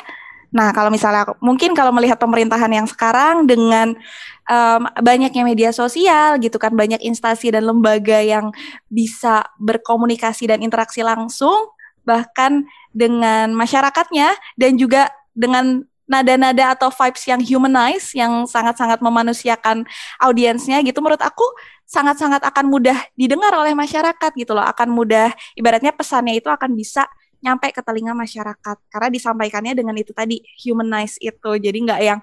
[0.55, 3.99] Nah, kalau misalnya mungkin kalau melihat pemerintahan yang sekarang dengan
[4.47, 8.55] em, banyaknya media sosial gitu kan, banyak instansi dan lembaga yang
[8.87, 11.75] bisa berkomunikasi dan interaksi langsung,
[12.07, 12.63] bahkan
[12.95, 19.89] dengan masyarakatnya dan juga dengan nada-nada atau vibes yang humanize yang sangat-sangat memanusiakan
[20.21, 21.43] audiensnya gitu menurut aku
[21.89, 24.65] sangat-sangat akan mudah didengar oleh masyarakat gitu loh.
[24.65, 27.09] Akan mudah ibaratnya pesannya itu akan bisa
[27.45, 32.21] nyampe ke telinga masyarakat karena disampaikannya dengan itu tadi humanize itu jadi nggak yang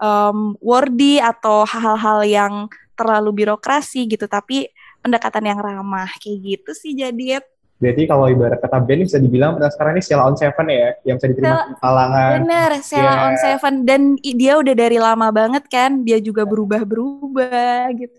[0.00, 2.54] um, wordy atau hal-hal yang
[2.96, 4.72] terlalu birokrasi gitu tapi
[5.04, 7.44] pendekatan yang ramah kayak gitu sih jadi
[7.82, 11.26] Berarti kalau ibarat kata band bisa dibilang sekarang ini Sheila on Seven ya, yang bisa
[11.34, 12.30] diterima di kalangan.
[12.38, 13.26] Bener, Sheila Yeah.
[13.26, 18.18] on Seven dan dia udah dari lama banget kan, dia juga berubah-berubah gitu,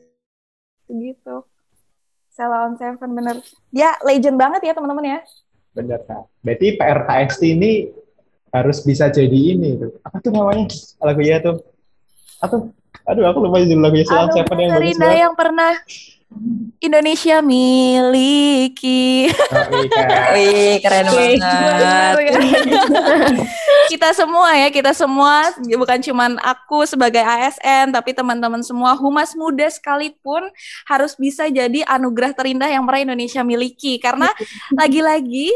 [0.92, 1.36] gitu.
[2.36, 3.40] Sheila on Seven bener,
[3.72, 5.20] dia legend banget ya teman-teman ya.
[5.74, 6.30] Bener Kak.
[6.46, 7.72] Berarti PRKST ini
[8.54, 9.92] harus bisa jadi ini tuh.
[10.06, 10.70] Apa tuh namanya
[11.02, 11.58] lagunya tuh?
[12.38, 12.70] Apa?
[13.10, 15.18] Aduh, aku lupa judul lagunya Aduh, Seven yang bagus banget.
[15.26, 15.74] yang pernah
[16.84, 19.32] Indonesia miliki.
[19.32, 20.20] Oh, iya.
[20.36, 22.14] Wih, keren Wih, banget.
[23.92, 29.64] kita semua ya, kita semua bukan cuman aku sebagai ASN, tapi teman-teman semua humas muda
[29.72, 30.44] sekalipun
[30.84, 33.96] harus bisa jadi anugerah terindah yang pernah Indonesia miliki.
[34.04, 34.28] Karena
[34.80, 35.56] lagi-lagi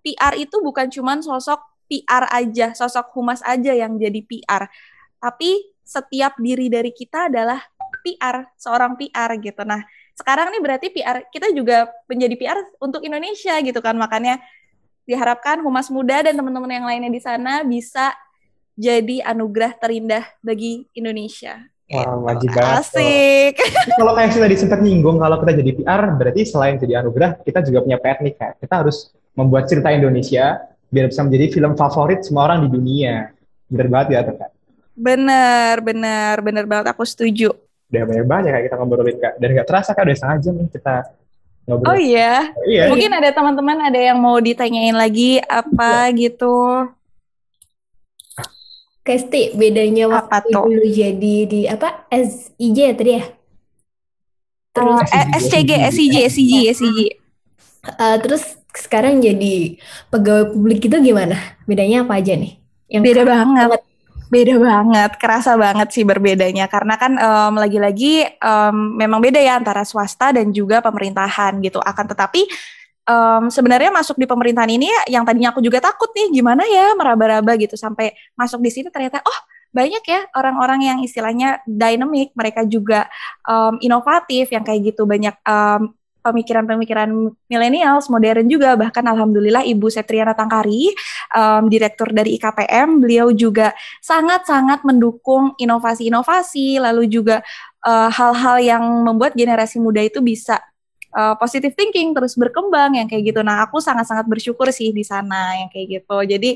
[0.00, 1.60] PR itu bukan cuman sosok
[1.92, 4.72] PR aja, sosok humas aja yang jadi PR,
[5.20, 7.60] tapi setiap diri dari kita adalah
[8.00, 9.62] PR, seorang PR gitu.
[9.68, 9.84] Nah,
[10.16, 13.96] sekarang nih berarti PR kita juga menjadi PR untuk Indonesia gitu kan.
[13.96, 14.40] Makanya
[15.08, 18.14] diharapkan humas muda dan teman-teman yang lainnya di sana bisa
[18.78, 21.60] jadi anugerah terindah bagi Indonesia.
[21.92, 22.88] Wah, wajib banget.
[22.88, 23.54] Asik.
[24.00, 27.60] Kalau kayak sih tadi sempat nyinggung, kalau kita jadi PR, berarti selain jadi anugerah, kita
[27.68, 28.52] juga punya PR nih, Kak.
[28.64, 33.36] Kita harus membuat cerita Indonesia biar bisa menjadi film favorit semua orang di dunia.
[33.68, 34.50] Bener banget ya, Kak.
[34.96, 37.52] Bener, bener, bener banget aku setuju.
[37.92, 39.34] Udah banyak banyak kita ngobrolin, Kak.
[39.36, 40.94] Dan nggak terasa, Kak, udah setengah jam nih kita
[41.68, 41.92] ngobrol.
[41.92, 42.32] Oh iya,
[42.64, 42.88] Iya.
[42.88, 46.88] mungkin ada teman-teman ada yang mau ditanyain lagi apa gitu.
[49.02, 50.62] Kesti, bedanya Apa waktu tuh?
[50.64, 52.06] dulu jadi di apa?
[52.08, 53.24] SIJ ya tadi ya?
[54.72, 56.98] Terus Oh, eh, SCG, SCG, SCG, SCG.
[57.92, 59.76] eh, terus sekarang jadi
[60.08, 61.34] pegawai publik itu gimana?
[61.66, 62.56] Bedanya apa aja nih?
[62.88, 63.68] Yang Beda banget.
[64.32, 66.64] Beda banget, kerasa banget sih berbedanya.
[66.64, 71.76] Karena kan em, lagi-lagi em, memang beda ya antara swasta dan juga pemerintahan gitu.
[71.84, 72.48] Akan tetapi
[73.12, 76.96] em, sebenarnya masuk di pemerintahan ini ya, yang tadinya aku juga takut nih gimana ya
[76.96, 77.76] meraba-raba gitu.
[77.76, 83.12] Sampai masuk di sini ternyata oh banyak ya orang-orang yang istilahnya dynamic, mereka juga
[83.44, 85.04] em, inovatif yang kayak gitu.
[85.04, 85.92] Banyak em,
[86.22, 87.10] pemikiran-pemikiran
[87.50, 88.78] milenials modern juga.
[88.78, 90.88] Bahkan alhamdulillah Ibu Setriana Tangkari
[91.34, 97.42] em, direktur dari IKPM beliau juga sangat-sangat mendukung inovasi-inovasi, lalu juga
[97.84, 100.62] eh, hal-hal yang membuat generasi muda itu bisa
[101.12, 103.40] eh, positive thinking terus berkembang yang kayak gitu.
[103.44, 106.16] Nah, aku sangat-sangat bersyukur sih di sana yang kayak gitu.
[106.24, 106.50] Jadi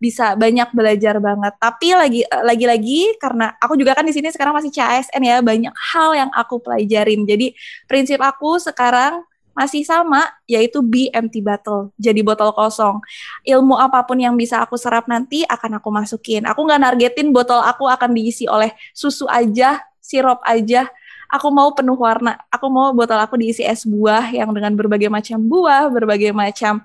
[0.00, 1.54] bisa banyak belajar banget.
[1.60, 5.74] Tapi lagi eh, lagi-lagi karena aku juga kan di sini sekarang masih CASN ya, banyak
[5.94, 7.24] hal yang aku pelajarin.
[7.28, 7.54] Jadi
[7.86, 9.24] prinsip aku sekarang
[9.58, 13.02] masih sama yaitu be empty bottle, jadi botol kosong
[13.42, 16.46] ilmu apa pun yang bisa aku serap nanti akan aku masukin.
[16.46, 20.86] Aku nggak nargetin botol aku akan diisi oleh susu aja, sirup aja.
[21.28, 22.40] Aku mau penuh warna.
[22.48, 26.80] Aku mau botol aku diisi es buah yang dengan berbagai macam buah, berbagai macam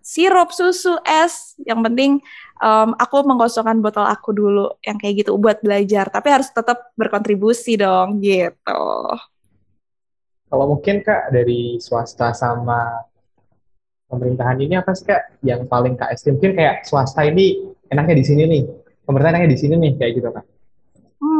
[0.00, 1.52] sirup, susu, es.
[1.60, 2.10] Yang penting
[2.64, 6.08] em, aku mengosongkan botol aku dulu yang kayak gitu buat belajar.
[6.08, 8.80] Tapi harus tetap berkontribusi dong gitu.
[10.46, 13.04] Kalau mungkin Kak dari swasta sama
[14.08, 16.40] pemerintahan ini apa sih Kak yang paling Kak esteem?
[16.40, 18.62] Mungkin kayak swasta ini enaknya di sini nih,
[19.04, 20.55] pemerintah enaknya di sini nih kayak gitu Kak.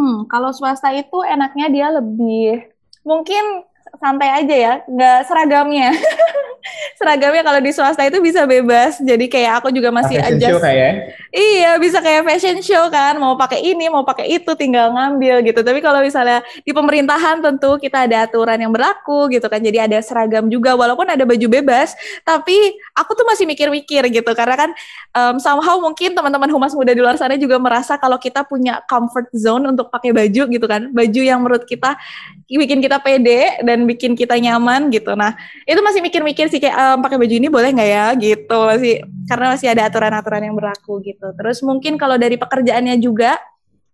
[0.07, 2.71] Hmm, kalau swasta itu enaknya dia lebih
[3.03, 3.67] mungkin
[3.99, 5.91] santai aja ya, nggak seragamnya.
[6.97, 8.99] seragamnya kalau di swasta itu bisa bebas.
[8.99, 10.53] Jadi kayak aku juga masih Fashion adjust.
[10.57, 10.93] show kayak
[11.37, 15.61] Iya, bisa kayak fashion show kan, mau pakai ini, mau pakai itu, tinggal ngambil gitu.
[15.61, 19.61] Tapi kalau misalnya di pemerintahan tentu kita ada aturan yang berlaku gitu kan.
[19.61, 21.93] Jadi ada seragam juga, walaupun ada baju bebas,
[22.25, 22.57] tapi
[22.97, 24.33] aku tuh masih mikir-mikir gitu.
[24.33, 24.71] Karena kan
[25.13, 29.29] um, somehow mungkin teman-teman humas muda di luar sana juga merasa kalau kita punya comfort
[29.37, 30.89] zone untuk pakai baju gitu kan.
[30.89, 32.01] Baju yang menurut kita
[32.49, 35.13] bikin kita pede dan bikin kita nyaman gitu.
[35.13, 35.37] Nah,
[35.69, 38.95] itu masih mikir-mikir sih kayak um, pakai baju ini boleh nggak ya gitu masih
[39.27, 41.35] karena masih ada aturan-aturan yang berlaku gitu.
[41.35, 43.35] Terus mungkin kalau dari pekerjaannya juga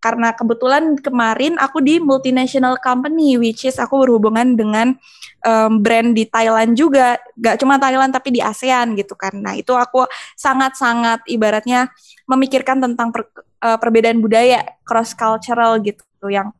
[0.02, 4.98] karena kebetulan kemarin aku di multinational company which is aku berhubungan dengan
[5.46, 9.30] um, brand di Thailand juga, gak cuma Thailand tapi di ASEAN gitu kan.
[9.38, 10.02] Nah, itu aku
[10.34, 11.86] sangat-sangat ibaratnya
[12.26, 13.30] memikirkan tentang per,
[13.62, 16.50] uh, perbedaan budaya cross cultural gitu yang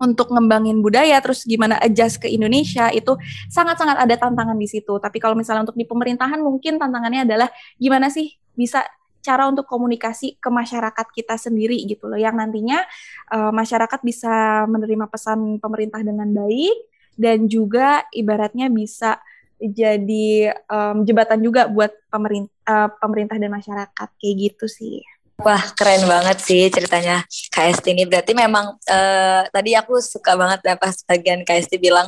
[0.00, 3.14] untuk ngembangin budaya terus gimana adjust ke Indonesia itu
[3.48, 4.98] sangat-sangat ada tantangan di situ.
[4.98, 8.82] Tapi kalau misalnya untuk di pemerintahan mungkin tantangannya adalah gimana sih bisa
[9.24, 12.84] cara untuk komunikasi ke masyarakat kita sendiri gitu loh yang nantinya
[13.32, 16.76] uh, masyarakat bisa menerima pesan pemerintah dengan baik
[17.16, 19.16] dan juga ibaratnya bisa
[19.56, 25.00] jadi um, jembatan juga buat pemerintah uh, pemerintah dan masyarakat kayak gitu sih.
[25.42, 28.06] Wah keren banget sih ceritanya KST ini.
[28.06, 32.06] Berarti memang uh, tadi aku suka banget ya pas bagian KST bilang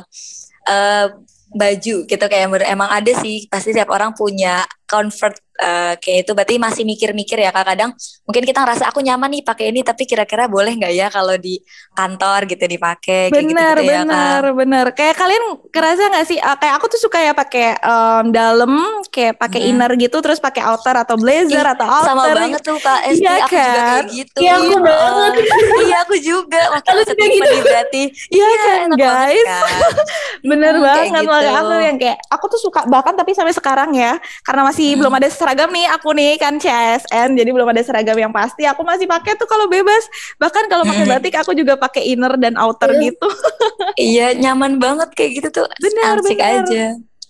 [0.67, 1.05] uh,
[1.51, 6.31] baju gitu kayak emang ada sih pasti setiap orang punya comfort uh, kayak itu.
[6.31, 7.75] Berarti masih mikir-mikir ya kak.
[7.75, 7.91] Kadang
[8.23, 11.59] mungkin kita ngerasa aku nyaman nih pakai ini tapi kira-kira boleh nggak ya kalau di
[11.97, 16.55] kantor gitu dipakai benar gitu, gitu benar ya, benar kayak kalian kerasa nggak sih uh,
[16.59, 18.71] kayak aku tuh suka ya pakai um, dalam
[19.09, 19.69] kayak pakai hmm.
[19.73, 22.07] inner gitu terus pakai outer atau blazer Ih, atau outer.
[22.07, 22.99] sama banget tuh kak.
[23.11, 23.65] SD iya, aku kan?
[23.67, 24.37] juga kayak gitu.
[24.39, 25.33] Iya aku banget.
[25.77, 26.61] Iya aku juga.
[26.87, 27.53] Kalau sudah gitu.
[27.65, 29.47] berarti iya kan guys?
[29.47, 29.63] Kan.
[30.51, 31.27] bener hmm, banget gitu.
[31.27, 34.99] makanya aku yang kayak aku tuh suka bahkan tapi sampai sekarang ya karena masih hmm.
[35.01, 38.85] belum ada seragam nih aku nih kan CSN jadi belum ada seragam yang pasti aku
[38.85, 40.05] masih pakai tuh kalau bebas
[40.37, 41.13] bahkan kalau pakai hmm.
[41.17, 43.01] batik aku juga pakai inner dan outer iya.
[43.09, 43.29] gitu
[44.13, 46.85] iya nyaman banget kayak gitu tuh benar asik benar aja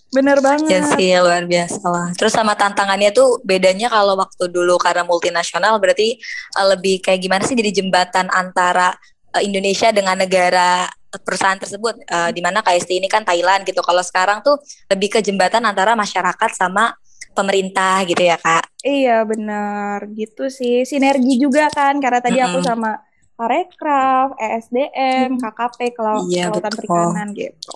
[0.08, 0.72] Bener banget.
[0.72, 2.08] Ya sih luar biasa lah.
[2.16, 6.16] Terus sama tantangannya tuh bedanya kalau waktu dulu karena multinasional berarti
[6.56, 8.96] uh, lebih kayak gimana sih jadi jembatan antara
[9.36, 13.84] uh, Indonesia dengan negara perusahaan tersebut uh, di mana KST ini kan Thailand gitu.
[13.84, 14.56] Kalau sekarang tuh
[14.88, 16.96] lebih ke jembatan antara masyarakat sama
[17.38, 18.66] pemerintah gitu ya kak?
[18.82, 22.58] Iya benar gitu sih sinergi juga kan karena tadi mm -hmm.
[22.58, 22.92] aku sama
[23.38, 27.74] Parekraf, ESDM, KKP, Kelau iya, Kelautan Perikanan gitu.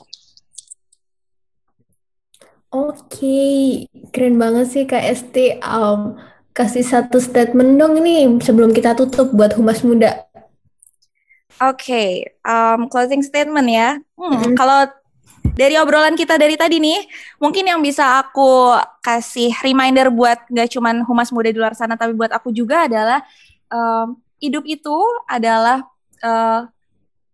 [2.73, 5.61] Oke, keren banget sih Kak Esti.
[5.61, 6.17] Um,
[6.57, 10.25] kasih satu statement dong nih sebelum kita tutup buat Humas Muda.
[11.61, 12.09] Oke, okay,
[12.41, 14.01] um, closing statement ya.
[14.17, 14.53] Hmm, mm-hmm.
[14.57, 14.89] Kalau
[15.51, 17.05] dari obrolan kita dari tadi nih,
[17.37, 22.15] mungkin yang bisa aku kasih reminder buat gak cuman Humas Muda di luar sana, tapi
[22.15, 23.19] buat aku juga adalah
[23.67, 24.95] um, hidup itu
[25.27, 25.83] adalah
[26.23, 26.65] uh,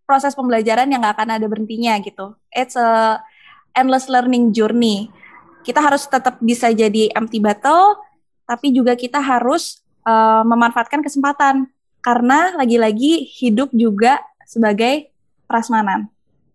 [0.10, 2.34] proses pembelajaran yang gak akan ada berhentinya gitu.
[2.50, 3.22] It's a
[3.78, 5.14] endless learning journey.
[5.62, 8.02] Kita harus tetap bisa jadi empty battle,
[8.50, 11.70] tapi juga kita harus uh, memanfaatkan kesempatan.
[12.02, 15.12] Karena lagi-lagi hidup juga sebagai
[15.44, 16.08] prasmanan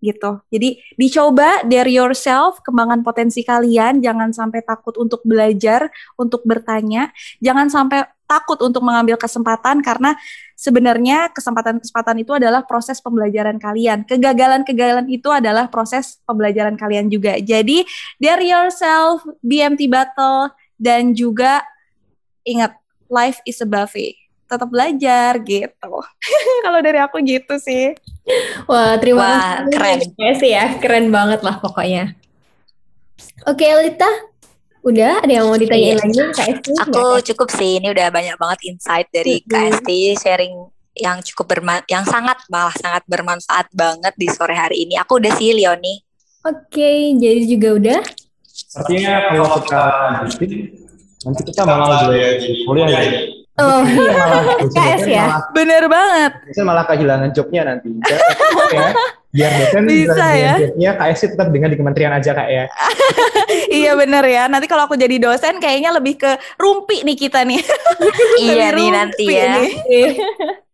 [0.03, 0.43] gitu.
[0.51, 5.87] Jadi dicoba dari yourself, kembangkan potensi kalian, jangan sampai takut untuk belajar,
[6.19, 10.17] untuk bertanya, jangan sampai takut untuk mengambil kesempatan karena
[10.57, 14.09] sebenarnya kesempatan-kesempatan itu adalah proses pembelajaran kalian.
[14.09, 17.37] Kegagalan-kegagalan itu adalah proses pembelajaran kalian juga.
[17.37, 17.85] Jadi,
[18.17, 20.49] dare yourself, BMT battle,
[20.81, 21.61] dan juga
[22.43, 22.73] ingat,
[23.12, 24.17] life is a buffet.
[24.49, 25.93] Tetap belajar gitu.
[26.65, 27.93] Kalau dari aku gitu sih.
[28.70, 29.70] Wah, terima Wah, kasih.
[29.73, 29.98] keren.
[30.14, 32.14] Ya sih ya, keren banget lah pokoknya.
[33.46, 34.08] Oke, Elita,
[34.83, 36.02] Udah, ada yang mau ditanyain Iya.
[36.02, 36.70] lagi Kak Esti?
[36.75, 39.79] Aku cukup sih ini udah banyak banget insight dari Mm-mm.
[39.79, 40.54] KST sharing
[40.98, 44.98] yang cukup berman yang sangat malah sangat bermanfaat banget di sore hari ini.
[44.98, 46.02] Aku udah sih Leoni.
[46.42, 48.00] Oke, jadi juga udah.
[48.75, 49.83] Artinya kalau kita
[50.18, 50.50] lanjutin,
[51.23, 53.02] nanti kita malah jadi kuliah ya.
[53.53, 55.25] Oh, malah KS ya?
[55.29, 56.33] malah, Bener banget.
[56.48, 57.92] dosen malah kehilangan jobnya nanti.
[58.73, 58.96] Ya.
[59.29, 60.55] Biar dosen Bisa bisa ya.
[60.57, 62.65] jobnya KSC tetap dengan di kementerian aja kak ya.
[63.81, 64.48] iya bener ya.
[64.48, 67.61] Nanti kalau aku jadi dosen kayaknya lebih ke rumpi nih kita nih.
[68.40, 69.53] iya Lebih nih rumpi nanti ya.
[69.61, 69.71] nih.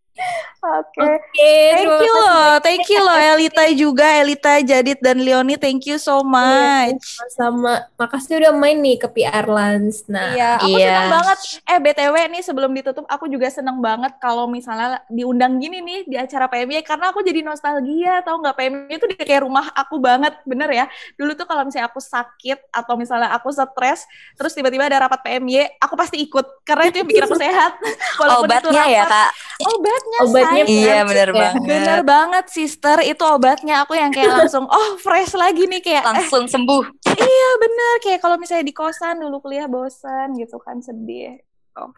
[0.59, 0.99] Oke.
[0.99, 5.55] Oke, Thank terima you kasih loh, thank you loh Elita juga, Elita, Jadit dan Leoni,
[5.55, 6.99] thank you so much.
[7.31, 10.03] sama makasih udah main nih ke PR Lans.
[10.07, 10.87] Nah, Iya, aku Iya.
[10.91, 11.39] seneng banget.
[11.63, 16.17] Eh BTW nih sebelum ditutup, aku juga seneng banget kalau misalnya diundang gini nih di
[16.19, 20.69] acara PMY karena aku jadi nostalgia, tau nggak PMY itu kayak rumah aku banget, bener
[20.69, 20.85] ya.
[21.15, 24.05] Dulu tuh kalau misalnya aku sakit atau misalnya aku stres,
[24.35, 27.79] terus tiba-tiba ada rapat PMY, aku pasti ikut karena itu yang bikin aku sehat.
[28.19, 29.11] Walaupun itu Obatnya ya rapat.
[29.15, 29.31] kak.
[29.59, 30.71] Obatnya, Obatnya say.
[30.71, 31.35] Iya PMC bener ya.
[31.35, 31.63] banget.
[31.67, 32.97] Bener banget, sister.
[33.03, 36.85] Itu obatnya aku yang kayak langsung, oh fresh lagi nih kayak, eh, Langsung sembuh.
[37.11, 41.43] Iya bener kayak kalau misalnya di kosan dulu kuliah bosan gitu kan sedih.
[41.75, 41.91] Oh.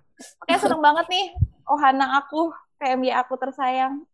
[0.45, 1.27] Oke seneng banget nih
[1.65, 4.09] Ohana aku PMY aku tersayang.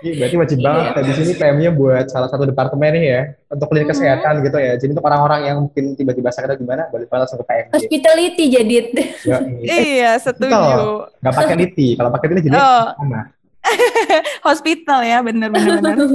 [0.00, 1.02] Berarti wajib banget ya.
[1.02, 3.92] di sini PM-nya buat salah satu departemen nih ya untuk klinik Mhm.
[3.92, 4.72] kesehatan gitu ya.
[4.74, 7.66] Jadi untuk orang-orang yang mungkin tiba-tiba sakit atau gimana boleh langsung ke PM.
[7.70, 8.76] hospitality jadi.
[9.22, 11.10] Ya, eh, iya setuju.
[11.18, 11.88] nggak pakai liti.
[11.94, 13.34] Kalau pakai liti jadi Oh mana?
[14.46, 15.98] hospital ya bener bener bener.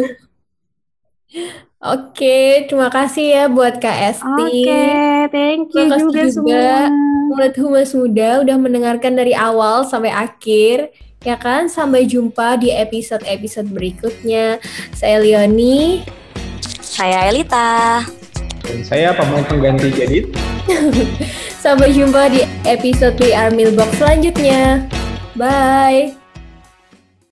[1.78, 4.64] Oke, terima kasih ya buat Kak Esti.
[5.30, 6.88] thank you juga semua.
[7.28, 10.90] Murid Humas Muda udah mendengarkan dari awal sampai akhir.
[11.28, 11.68] Ya kan?
[11.68, 14.64] Sampai jumpa di episode-episode berikutnya.
[14.96, 16.08] Saya Leoni.
[16.80, 18.00] Saya Elita.
[18.64, 20.32] Dan saya pemain pengganti Jadit.
[21.64, 24.88] Sampai jumpa di episode PR Mailbox selanjutnya.
[25.36, 26.27] Bye.